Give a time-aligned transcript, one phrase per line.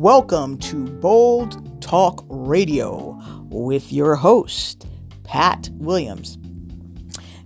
[0.00, 3.20] Welcome to Bold Talk Radio
[3.50, 4.86] with your host,
[5.24, 6.38] Pat Williams.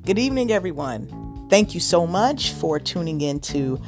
[0.06, 1.48] Good evening, everyone.
[1.50, 3.82] Thank you so much for tuning into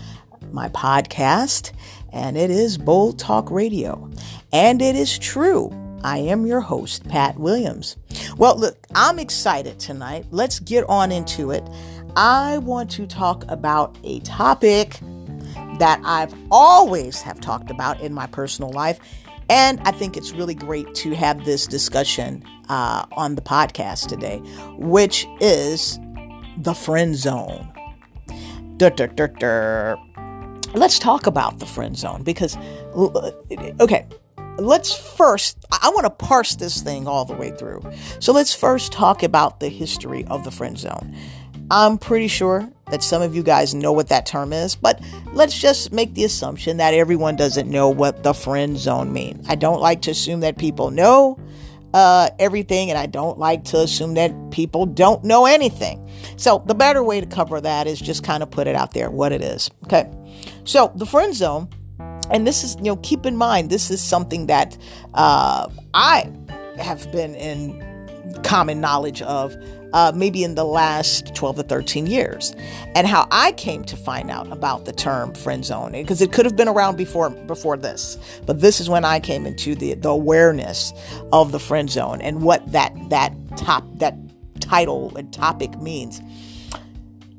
[0.51, 1.71] my podcast,
[2.13, 4.11] and it is Bold Talk Radio.
[4.53, 5.71] And it is true.
[6.03, 7.97] I am your host, Pat Williams.
[8.37, 10.27] Well, look, I'm excited tonight.
[10.33, 11.63] Let's get on into it.
[12.17, 14.99] I want to talk about a topic
[15.79, 18.99] that I've always have talked about in my personal life.
[19.49, 24.39] And I think it's really great to have this discussion uh, on the podcast today,
[24.77, 26.01] which is
[26.57, 27.73] the friend zone.
[28.77, 29.97] Dur, dur, dur,
[30.75, 32.57] Let's talk about the friend zone because,
[33.81, 34.07] okay,
[34.59, 37.83] let's first, I want to parse this thing all the way through.
[38.19, 41.17] So let's first talk about the history of the friend zone.
[41.71, 45.01] I'm pretty sure that some of you guys know what that term is, but
[45.33, 49.47] let's just make the assumption that everyone doesn't know what the friend zone means.
[49.49, 51.41] I don't like to assume that people know
[51.93, 56.09] uh, everything, and I don't like to assume that people don't know anything.
[56.37, 59.11] So, the better way to cover that is just kind of put it out there
[59.11, 59.71] what it is.
[59.85, 60.09] Okay.
[60.65, 61.69] So, the friend zone,
[62.31, 64.77] and this is, you know, keep in mind, this is something that
[65.15, 66.31] uh, I
[66.79, 67.83] have been in
[68.45, 69.57] common knowledge of
[69.97, 72.55] uh, maybe in the last 12 to 13 years.
[72.95, 76.45] And how I came to find out about the term friend zone, because it could
[76.45, 80.11] have been around before before this, but this is when I came into the, the
[80.11, 80.93] awareness
[81.33, 84.15] of the friend zone and what that that top that
[84.61, 86.21] title and topic means.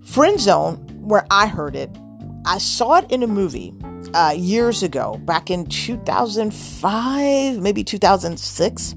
[0.04, 1.96] Friend zone, where I heard it,
[2.46, 3.76] I saw it in a movie
[4.16, 8.96] uh, years ago, back in 2005, maybe 2006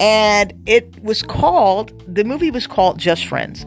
[0.00, 3.66] and it was called the movie was called Just Friends.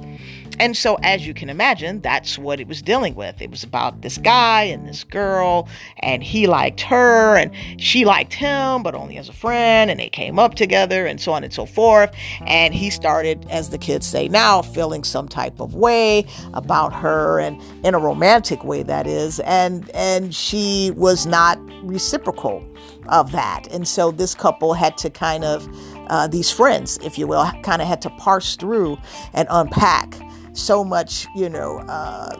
[0.59, 3.41] And so, as you can imagine, that's what it was dealing with.
[3.41, 8.33] It was about this guy and this girl, and he liked her, and she liked
[8.33, 11.53] him, but only as a friend, and they came up together, and so on and
[11.53, 12.13] so forth.
[12.45, 17.39] And he started, as the kids say now, feeling some type of way about her,
[17.39, 19.39] and in a romantic way, that is.
[19.41, 22.65] And and she was not reciprocal
[23.07, 23.67] of that.
[23.71, 25.67] And so this couple had to kind of,
[26.09, 28.97] uh, these friends, if you will, kind of had to parse through
[29.33, 30.15] and unpack
[30.53, 32.35] so much, you know, uh,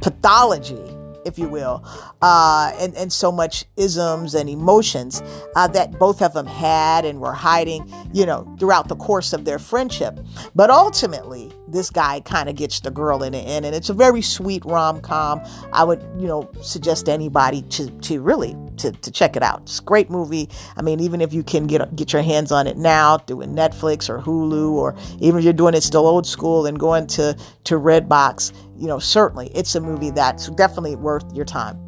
[0.00, 0.96] pathology
[1.26, 1.84] if you will,
[2.22, 5.22] uh, and, and so much isms and emotions
[5.56, 9.44] uh, that both of them had and were hiding, you know, throughout the course of
[9.44, 10.18] their friendship.
[10.54, 13.94] But ultimately, this guy kind of gets the girl in the end, and it's a
[13.94, 15.42] very sweet rom com.
[15.72, 19.62] I would, you know, suggest anybody to to really to, to check it out.
[19.62, 20.48] It's a great movie.
[20.76, 24.08] I mean, even if you can get get your hands on it now, doing Netflix
[24.08, 27.74] or Hulu, or even if you're doing it still old school and going to to
[27.74, 31.78] Redbox, you know, certainly it's a movie that's definitely worth your time.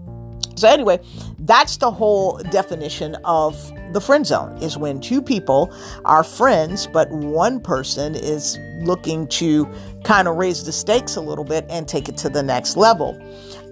[0.56, 0.98] So anyway,
[1.38, 3.54] that's the whole definition of
[3.92, 5.72] the friend zone is when two people
[6.04, 9.68] are friends, but one person is looking to
[10.04, 13.18] kind of raise the stakes a little bit and take it to the next level.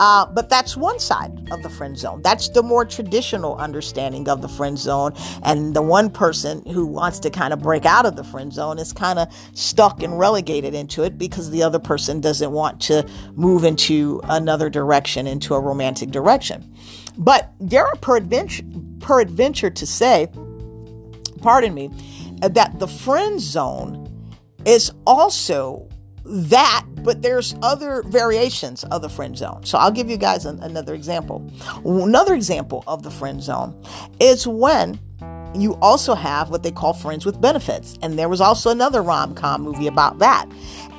[0.01, 2.21] Uh, but that's one side of the friend zone.
[2.23, 5.15] That's the more traditional understanding of the friend zone.
[5.43, 8.79] And the one person who wants to kind of break out of the friend zone
[8.79, 13.09] is kind of stuck and relegated into it because the other person doesn't want to
[13.35, 16.75] move into another direction, into a romantic direction.
[17.17, 18.65] But there are peradventure,
[19.01, 20.29] peradventure to say,
[21.41, 21.91] pardon me,
[22.41, 24.03] that the friend zone
[24.65, 25.89] is also
[26.25, 29.65] that, but there's other variations of the friend zone.
[29.65, 31.49] So I'll give you guys an, another example.
[31.85, 33.81] Another example of the friend zone
[34.19, 34.99] is when
[35.55, 37.97] you also have what they call friends with benefits.
[38.03, 40.51] And there was also another rom com movie about that.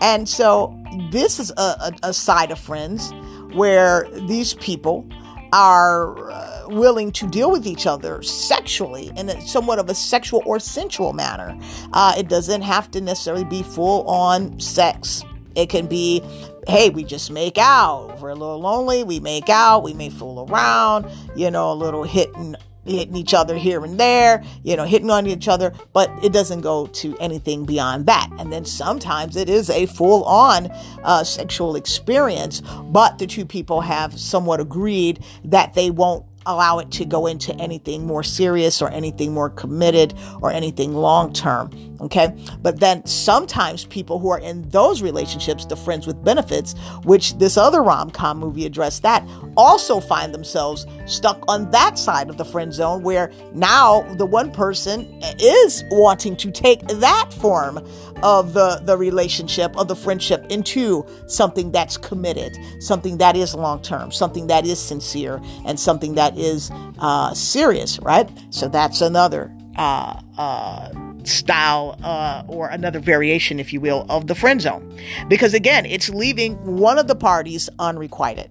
[0.01, 0.75] And so
[1.11, 3.11] this is a, a, a side of friends
[3.53, 5.07] where these people
[5.53, 10.41] are uh, willing to deal with each other sexually in a somewhat of a sexual
[10.45, 11.57] or sensual manner.
[11.93, 15.23] Uh, it doesn't have to necessarily be full on sex.
[15.55, 16.21] It can be,
[16.67, 18.19] hey, we just make out.
[18.19, 19.83] We're a little lonely, we make out.
[19.83, 22.55] We may fool around, you know, a little hitting
[22.87, 26.61] hitting each other here and there, you know, hitting on each other, but it doesn't
[26.61, 28.29] go to anything beyond that.
[28.39, 30.67] And then sometimes it is a full on
[31.03, 36.89] uh, sexual experience, but the two people have somewhat agreed that they won't allow it
[36.91, 41.69] to go into anything more serious or anything more committed or anything long term.
[41.99, 42.33] Okay.
[42.61, 47.57] But then sometimes people who are in those relationships, the friends with benefits, which this
[47.57, 52.45] other rom com movie addressed that, also find themselves stuck on that side of the
[52.45, 55.07] friend zone where now the one person
[55.39, 57.77] is wanting to take that form
[58.23, 63.81] of the, the relationship, of the friendship into something that's committed, something that is long
[63.81, 68.29] term, something that is sincere, and something that is uh, serious, right?
[68.49, 69.51] So that's another.
[69.77, 74.97] Uh, uh, style uh, or another variation, if you will, of the friend zone.
[75.27, 78.49] Because again, it's leaving one of the parties unrequited.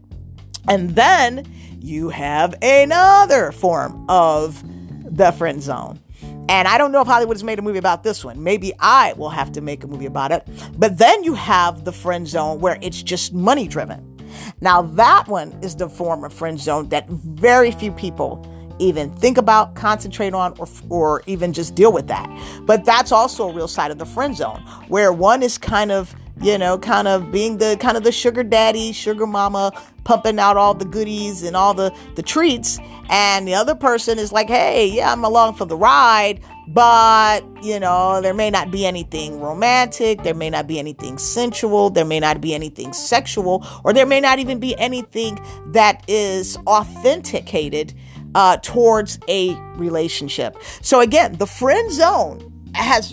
[0.69, 1.46] And then
[1.81, 4.62] you have another form of
[5.05, 6.00] the friend zone.
[6.49, 8.43] And I don't know if Hollywood has made a movie about this one.
[8.43, 10.49] Maybe I will have to make a movie about it.
[10.78, 14.17] But then you have the friend zone where it's just money driven.
[14.61, 18.44] Now, that one is the form of friend zone that very few people
[18.78, 22.26] even think about, concentrate on, or, or even just deal with that.
[22.62, 26.14] But that's also a real side of the friend zone where one is kind of,
[26.40, 29.73] you know, kind of being the kind of the sugar daddy, sugar mama,
[30.05, 32.78] pumping out all the goodies and all the, the treats.
[33.08, 37.78] And the other person is like, hey, yeah, I'm along for the ride, but you
[37.78, 42.19] know there may not be anything romantic there may not be anything sensual there may
[42.19, 47.94] not be anything sexual or there may not even be anything that is authenticated
[48.37, 50.59] uh, towards a relationship.
[50.83, 53.12] So again, the friend zone has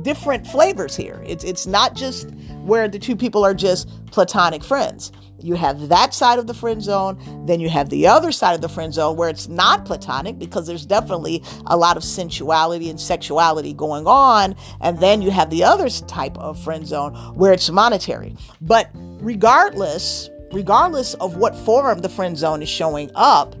[0.00, 1.22] different flavors here.
[1.26, 2.30] It's it's not just
[2.64, 5.12] where the two people are just platonic friends.
[5.40, 8.62] You have that side of the friend zone, then you have the other side of
[8.62, 12.98] the friend zone where it's not platonic because there's definitely a lot of sensuality and
[12.98, 17.68] sexuality going on, and then you have the other type of friend zone where it's
[17.68, 18.36] monetary.
[18.62, 23.54] But regardless, regardless of what form the friend zone is showing up,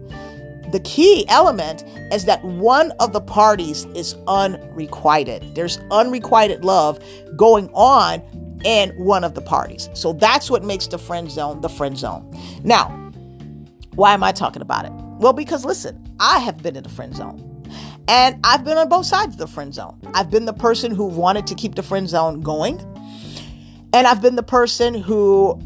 [0.72, 5.54] the key element is that one of the parties is unrequited.
[5.54, 6.98] There's unrequited love
[7.36, 8.22] going on
[8.64, 9.90] in one of the parties.
[9.92, 12.34] So that's what makes the friend zone the friend zone.
[12.64, 12.88] Now,
[13.94, 14.92] why am I talking about it?
[15.18, 17.48] Well, because listen, I have been in the friend zone.
[18.08, 19.98] And I've been on both sides of the friend zone.
[20.14, 22.80] I've been the person who wanted to keep the friend zone going.
[23.92, 25.60] And I've been the person who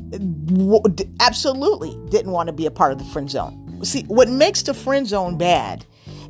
[1.21, 4.75] absolutely didn't want to be a part of the friend zone see what makes the
[4.75, 5.85] friend zone bad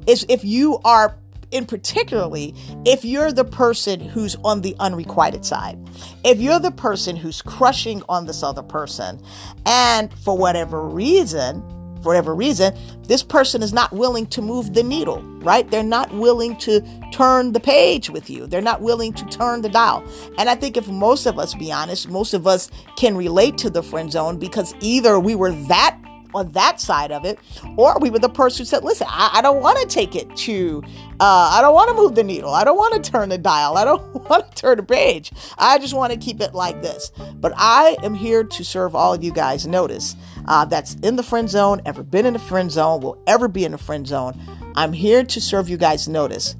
[0.06, 1.18] is if you are
[1.50, 2.54] in particularly
[2.84, 5.78] if you're the person who's on the unrequited side.
[6.24, 9.22] If you're the person who's crushing on this other person
[9.64, 11.62] and for whatever reason
[12.02, 15.70] for whatever reason this person is not willing to move the needle right?
[15.70, 16.82] They're not willing to
[17.12, 18.48] turn the page with you.
[18.48, 20.04] They're not willing to turn the dial.
[20.38, 23.70] And i think if most of us be honest most of us can relate to
[23.70, 25.95] the friend zone because either we were that
[26.36, 27.38] on that side of it,
[27.76, 30.34] or we were the person who said, "Listen, I, I don't want to take it
[30.36, 30.82] to,
[31.18, 33.76] uh, I don't want to move the needle, I don't want to turn the dial,
[33.76, 37.10] I don't want to turn the page, I just want to keep it like this."
[37.36, 39.66] But I am here to serve all of you guys.
[39.66, 40.14] Notice
[40.46, 43.64] uh, that's in the friend zone, ever been in the friend zone, will ever be
[43.64, 44.38] in the friend zone.
[44.76, 46.06] I'm here to serve you guys.
[46.06, 46.54] Notice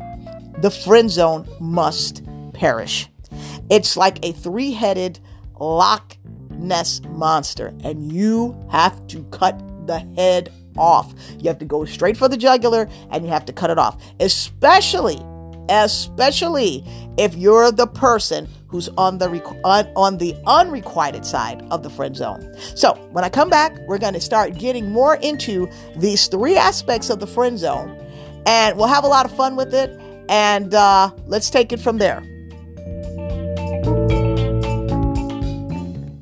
[0.58, 2.22] the friend zone must
[2.54, 3.08] perish.
[3.68, 5.20] It's like a three-headed
[5.58, 6.16] Loch
[6.58, 11.14] Ness monster, and you have to cut the head off.
[11.38, 14.02] You have to go straight for the jugular and you have to cut it off.
[14.20, 15.18] Especially,
[15.68, 16.84] especially
[17.18, 19.28] if you're the person who's on the
[19.64, 22.54] on, on the unrequited side of the friend zone.
[22.74, 27.10] So, when I come back, we're going to start getting more into these three aspects
[27.10, 27.96] of the friend zone,
[28.44, 29.98] and we'll have a lot of fun with it.
[30.28, 32.22] And uh, let's take it from there.